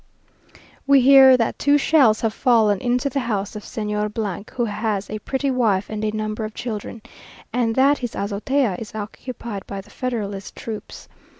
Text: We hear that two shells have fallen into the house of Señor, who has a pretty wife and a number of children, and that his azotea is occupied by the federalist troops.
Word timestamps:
We 0.87 1.01
hear 1.01 1.37
that 1.37 1.59
two 1.59 1.77
shells 1.77 2.21
have 2.21 2.33
fallen 2.33 2.79
into 2.79 3.07
the 3.07 3.19
house 3.19 3.55
of 3.55 3.61
Señor, 3.61 4.49
who 4.49 4.65
has 4.65 5.11
a 5.11 5.19
pretty 5.19 5.51
wife 5.51 5.91
and 5.91 6.03
a 6.03 6.09
number 6.09 6.43
of 6.43 6.55
children, 6.55 7.03
and 7.53 7.75
that 7.75 7.99
his 7.99 8.15
azotea 8.15 8.77
is 8.79 8.95
occupied 8.95 9.67
by 9.67 9.79
the 9.79 9.91
federalist 9.91 10.55
troops. 10.55 11.07